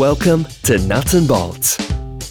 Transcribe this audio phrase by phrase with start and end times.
[0.00, 1.76] Welcome to Nuts and Bolts,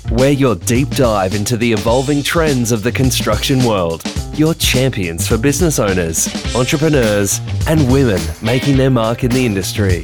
[0.09, 4.01] where your deep dive into the evolving trends of the construction world.
[4.33, 10.01] Your champions for business owners, entrepreneurs, and women making their mark in the industry.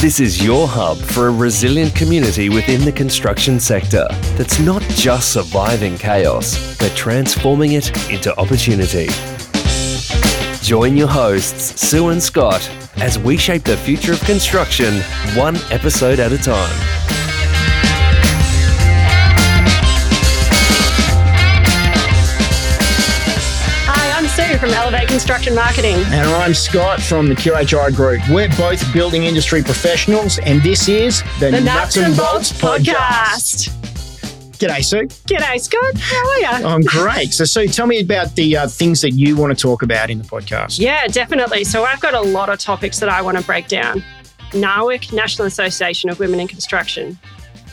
[0.00, 4.06] This is your hub for a resilient community within the construction sector
[4.36, 9.08] that's not just surviving chaos, but transforming it into opportunity.
[10.68, 15.00] Join your hosts, Sue and Scott, as we shape the future of construction
[15.34, 16.68] one episode at a time.
[23.86, 25.96] Hi, I'm Sue from Elevate Construction Marketing.
[26.08, 28.20] And I'm Scott from the QHI Group.
[28.28, 33.87] We're both building industry professionals, and this is the, The Nuts, and Bolts podcast.
[34.58, 35.06] G'day, Sue.
[35.26, 35.96] G'day, Scott.
[35.98, 36.66] How are you?
[36.66, 37.32] I'm great.
[37.32, 40.18] So, Sue, tell me about the uh, things that you want to talk about in
[40.18, 40.80] the podcast.
[40.80, 41.62] Yeah, definitely.
[41.62, 44.02] So I've got a lot of topics that I want to break down.
[44.50, 47.16] NAWIC, National Association of Women in Construction.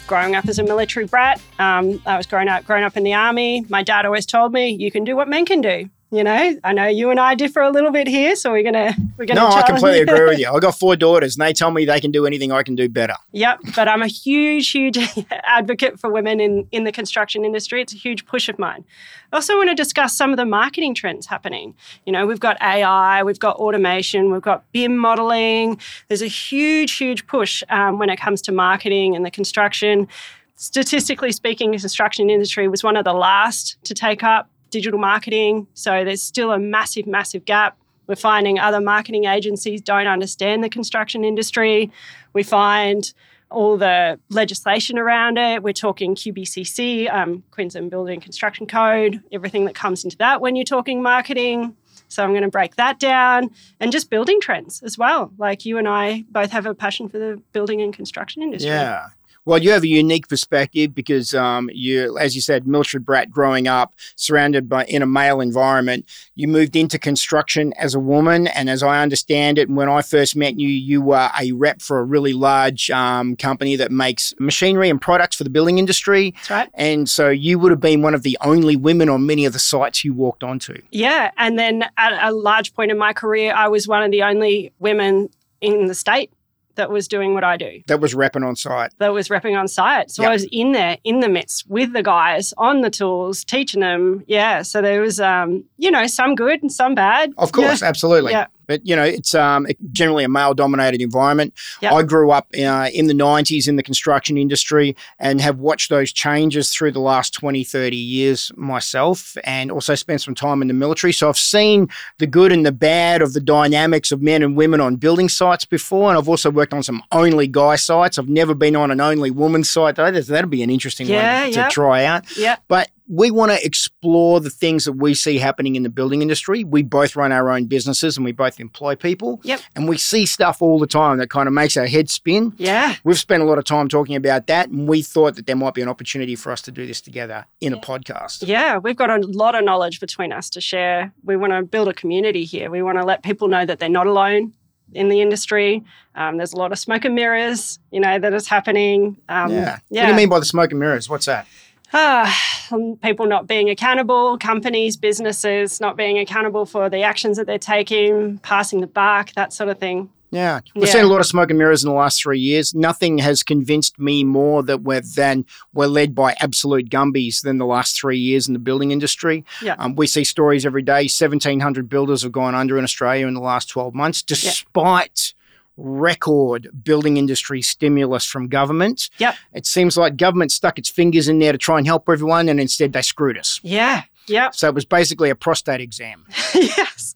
[0.05, 3.15] Growing up as a military brat, um, I was growing up growing up in the
[3.15, 3.65] army.
[3.69, 6.71] My dad always told me, "You can do what men can do." You know, I
[6.71, 9.41] know you and I differ a little bit here, so we're gonna we're gonna.
[9.41, 10.49] No, I completely agree with you.
[10.49, 12.88] I've got four daughters, and they tell me they can do anything I can do
[12.88, 13.16] better.
[13.33, 14.97] Yep, but I'm a huge, huge
[15.31, 17.81] advocate for women in, in the construction industry.
[17.81, 18.85] It's a huge push of mine.
[19.33, 21.75] I also want to discuss some of the marketing trends happening.
[22.05, 25.81] You know, we've got AI, we've got automation, we've got BIM modeling.
[26.07, 30.07] There's a huge, huge push um, when it comes to marketing and the construction.
[30.55, 35.67] Statistically speaking, the construction industry was one of the last to take up digital marketing.
[35.73, 37.77] So there's still a massive, massive gap.
[38.07, 41.89] We're finding other marketing agencies don't understand the construction industry.
[42.33, 43.13] We find
[43.49, 45.63] all the legislation around it.
[45.63, 50.65] We're talking QBCC, um, Queensland Building Construction Code, everything that comes into that when you're
[50.65, 51.73] talking marketing.
[52.09, 55.31] So I'm going to break that down and just building trends as well.
[55.37, 58.71] Like you and I both have a passion for the building and construction industry.
[58.71, 59.07] Yeah.
[59.45, 63.67] Well, you have a unique perspective because um, you, as you said, military brat growing
[63.67, 66.06] up, surrounded by in a male environment.
[66.33, 70.35] You moved into construction as a woman, and as I understand it, when I first
[70.35, 74.89] met you, you were a rep for a really large um, company that makes machinery
[74.89, 76.31] and products for the building industry.
[76.31, 76.69] That's right.
[76.73, 79.59] And so you would have been one of the only women on many of the
[79.59, 80.81] sites you walked onto.
[80.91, 81.31] Yeah.
[81.38, 84.73] And then at a large point in my career, I was one of the only
[84.79, 85.29] women
[85.62, 86.31] in the state
[86.75, 87.81] that was doing what I do.
[87.88, 88.91] That was repping on site.
[89.00, 90.12] that was repping on site.
[90.12, 90.30] So Yep.
[90.30, 94.24] I was in there in the midst with the guys on the tools, teaching them.
[94.28, 94.62] Yeah.
[94.62, 97.34] So there was, um, you know, some good and some bad.
[97.38, 98.31] Of course, absolutely.
[98.31, 98.47] Yeah.
[98.67, 101.53] But you know, it's um, generally a male-dominated environment.
[101.81, 101.93] Yep.
[101.93, 106.11] I grew up uh, in the '90s in the construction industry and have watched those
[106.11, 110.73] changes through the last 20, 30 years myself, and also spent some time in the
[110.73, 111.13] military.
[111.13, 111.87] So I've seen
[112.17, 115.65] the good and the bad of the dynamics of men and women on building sites
[115.65, 118.17] before, and I've also worked on some only guy sites.
[118.17, 119.95] I've never been on an only woman site.
[119.95, 120.11] though.
[120.11, 121.69] That'd be an interesting Yeah, one to yep.
[121.69, 122.37] try out.
[122.37, 122.57] Yeah.
[122.67, 126.63] But we want to explore the things that we see happening in the building industry.
[126.63, 129.41] We both run our own businesses and we both employ people.
[129.43, 129.61] Yep.
[129.75, 132.53] And we see stuff all the time that kind of makes our head spin.
[132.57, 132.95] Yeah.
[133.03, 135.73] We've spent a lot of time talking about that, and we thought that there might
[135.73, 138.47] be an opportunity for us to do this together in a podcast.
[138.47, 138.77] Yeah.
[138.77, 141.13] We've got a lot of knowledge between us to share.
[141.23, 142.71] We want to build a community here.
[142.71, 144.53] We want to let people know that they're not alone
[144.94, 145.83] in the industry.
[146.15, 149.17] Um, there's a lot of smoke and mirrors, you know, that is happening.
[149.27, 149.79] Um, yeah.
[149.89, 151.09] What do you mean by the smoke and mirrors?
[151.09, 151.47] What's that?
[151.94, 157.46] Ah, um, people not being accountable, companies, businesses not being accountable for the actions that
[157.47, 160.09] they're taking, passing the buck, that sort of thing.
[160.31, 160.91] Yeah, we've Yeah.
[160.94, 162.74] seen a lot of smoke and mirrors in the last three years.
[162.75, 167.66] Nothing has convinced me more that we're than we're led by absolute gumbies than the
[167.66, 169.45] last three years in the building industry.
[169.62, 169.75] Yeah.
[169.78, 171.07] Um, we see stories every day.
[171.07, 175.34] Seventeen hundred builders have gone under in Australia in the last twelve months, despite
[175.78, 179.09] record building industry stimulus from government.
[179.18, 179.36] Yep.
[179.53, 182.59] It seems like government stuck its fingers in there to try and help everyone, and
[182.59, 183.59] instead they screwed us.
[183.63, 184.03] Yeah.
[184.28, 184.56] Yep.
[184.56, 186.25] So it was basically a prostate exam.
[186.56, 187.16] yes.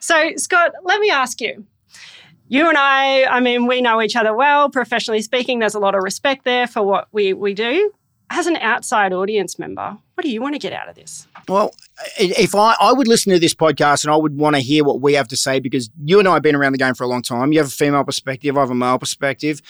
[0.00, 1.64] So, Scott, let me ask you.
[2.48, 5.58] You and I, I mean, we know each other well, professionally speaking.
[5.58, 7.92] There's a lot of respect there for what we, we do.
[8.28, 11.26] As an outside audience member, what do you want to get out of this?
[11.48, 11.74] Well,
[12.16, 15.00] if I, I would listen to this podcast and I would want to hear what
[15.00, 17.08] we have to say because you and I have been around the game for a
[17.08, 17.52] long time.
[17.52, 19.60] You have a female perspective, I have a male perspective.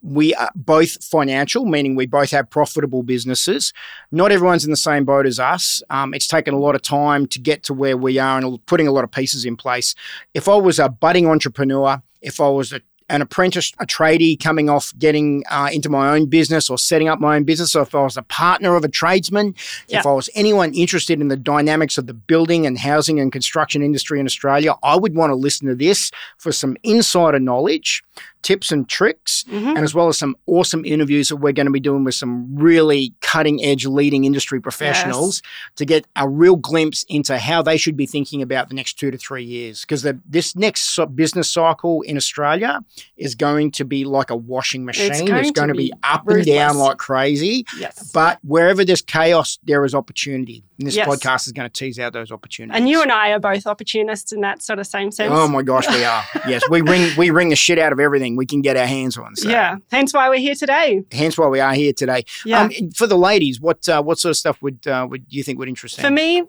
[0.00, 3.72] We are both financial, meaning we both have profitable businesses.
[4.12, 5.82] Not everyone's in the same boat as us.
[5.90, 8.86] Um, it's taken a lot of time to get to where we are and putting
[8.86, 9.96] a lot of pieces in place.
[10.32, 12.80] If I was a budding entrepreneur, if I was a
[13.10, 17.18] an apprentice, a tradie coming off getting uh, into my own business or setting up
[17.20, 19.54] my own business, or if I was a partner of a tradesman,
[19.88, 20.00] Yeah.
[20.00, 23.82] if I was anyone interested in the dynamics of the building and housing and construction
[23.82, 28.02] industry in Australia, I would want to listen to this for some insider knowledge
[28.42, 29.68] tips and tricks, Mhm.
[29.76, 32.54] and as well as some awesome interviews that we're going to be doing with some
[32.56, 35.42] really cutting edge leading industry professionals
[35.76, 39.10] to get a real glimpse into how they should be thinking about the next two
[39.10, 39.80] to three years.
[39.82, 42.80] Because this next business cycle in Australia
[43.16, 45.10] is going to be like a washing machine.
[45.10, 47.64] It's going going, to be, up and down like crazy.
[47.78, 48.10] Yes.
[48.12, 50.62] But wherever there's chaos, there is opportunity.
[50.78, 51.08] And this Yes.
[51.08, 52.78] podcast is going to tease out those opportunities.
[52.78, 55.32] And you and I are both opportunists in that sort of same sense.
[55.34, 56.22] Oh my gosh, we are.
[56.48, 59.16] yes, we wring we wring the shit out of everything we can get our hands
[59.16, 59.36] on.
[59.36, 59.76] So Yeah.
[59.90, 61.02] Hence why we're here today.
[61.12, 62.24] hence why we are here today.
[62.44, 62.62] Yeah.
[62.62, 65.58] Um, for the ladies, what uh, what sort of stuff would uh, would you think
[65.58, 66.04] would interest them?
[66.04, 66.42] For me,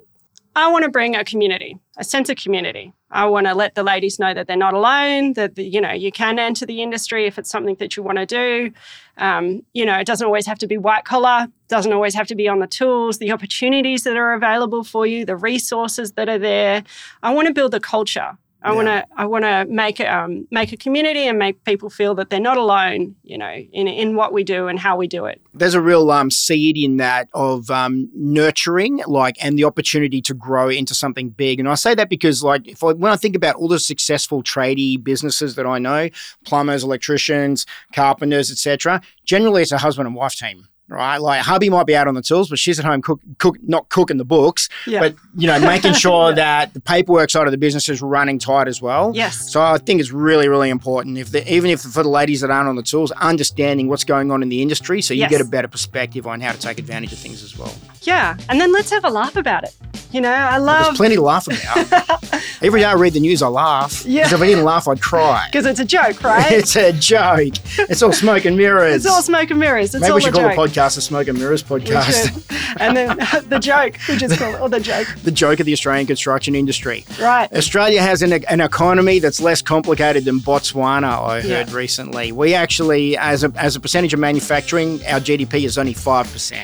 [0.55, 2.91] I want to bring a community, a sense of community.
[3.11, 6.11] I want to let the ladies know that they're not alone, that you know you
[6.11, 8.71] can enter the industry if it's something that you want to do.
[9.17, 12.35] Um, you know, it doesn't always have to be white collar, doesn't always have to
[12.35, 16.39] be on the tools, the opportunities that are available for you, the resources that are
[16.39, 16.83] there.
[17.23, 18.37] I want to build a culture.
[18.61, 18.75] I Yeah.
[18.75, 22.29] want to I want to make um, make a community and make people feel that
[22.29, 23.15] they're not alone.
[23.23, 25.41] You know, in in what we do and how we do it.
[25.53, 30.33] There's a real um, seed in that of um, nurturing, like, and the opportunity to
[30.33, 31.59] grow into something big.
[31.59, 34.43] And I say that because, like, if I, when I think about all the successful
[34.43, 36.09] tradie businesses that I know,
[36.45, 40.67] plumbers, electricians, carpenters, etc., generally it's a husband and wife team.
[40.89, 43.57] Right, like hubby might be out on the tools, but she's at home cook, cook,
[43.61, 45.01] not cooking the books, Yeah.
[45.01, 48.67] but you know, making sure that the paperwork side of the business is running tight
[48.67, 49.11] as well.
[49.13, 49.51] Yes.
[49.53, 51.19] So I think it's really, really important.
[51.19, 54.31] If the, even if for the ladies that aren't on the tools, understanding what's going
[54.31, 55.29] on in the industry, so you Yes.
[55.29, 57.73] get a better perspective on how to take advantage of things as well.
[58.01, 58.35] Yeah.
[58.49, 59.75] And then let's have a laugh about it.
[60.11, 62.23] You know, I There's love plenty to laugh about.
[62.63, 64.03] Every day I read the news, I laugh.
[64.05, 64.23] Yeah.
[64.23, 65.45] Because if I didn't laugh, I'd cry.
[65.51, 66.51] because it's a joke, right?
[66.51, 67.53] it's a joke.
[67.77, 68.95] It's all smoke and mirrors.
[68.95, 69.93] it's all smoke and mirrors.
[69.93, 70.73] It's Maybe all we should a call joke.
[70.73, 72.75] the podcast a smoke and mirrors podcast.
[72.79, 73.17] and then
[73.49, 75.07] the joke, we just call it, or the joke.
[75.23, 77.05] the joke of the Australian construction industry.
[77.21, 77.51] Right.
[77.53, 81.57] Australia has an, an economy that's less complicated than Botswana, I Yeah.
[81.63, 82.31] heard recently.
[82.31, 86.57] We actually, as a, as a percentage of manufacturing, our GDP is only 5%.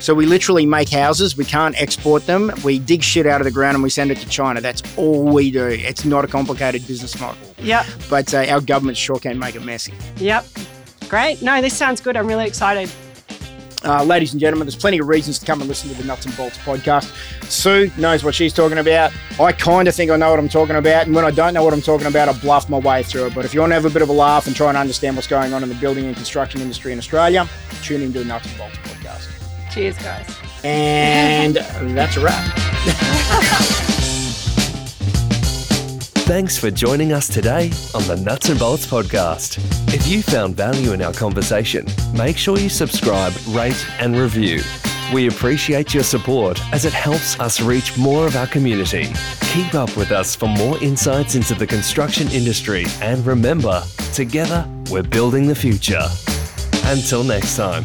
[0.00, 3.50] So we literally make houses, we can't export them, we dig shit out of the
[3.50, 4.60] ground and we send it to China.
[4.60, 5.66] That's all we do.
[5.66, 7.36] It's not a complicated business model.
[7.58, 7.84] Yep.
[8.08, 9.92] But uh, our government sure can make it messy.
[10.18, 10.46] Yep.
[11.08, 11.42] Great.
[11.42, 12.16] No, this sounds good.
[12.16, 12.88] I'm really excited.
[13.84, 16.26] Uh, ladies and gentlemen, there's plenty of reasons to come and listen to the Nuts
[16.26, 17.12] and Bolts podcast.
[17.44, 19.12] Sue knows what she's talking about.
[19.38, 21.06] I kind of think I know what I'm talking about.
[21.06, 23.34] And when I don't know what I'm talking about, I bluff my way through it.
[23.34, 25.14] But if you want to have a bit of a laugh and try and understand
[25.14, 27.48] what's going on in the building and construction industry in Australia,
[27.82, 29.28] tune into the Nuts and Bolts podcast.
[29.72, 30.36] Cheers, guys.
[30.64, 31.56] And
[31.96, 32.52] that's a wrap.
[36.26, 39.87] Thanks for joining us today on the Nuts and Bolts podcast.
[40.08, 41.84] You found value in our conversation,
[42.14, 44.62] make sure you subscribe, rate, and review.
[45.12, 49.12] We appreciate your support as it helps us reach more of our community.
[49.52, 53.82] Keep up with us for more insights into the construction industry and remember,
[54.14, 56.06] together we're building the future.
[56.84, 57.84] Until next time.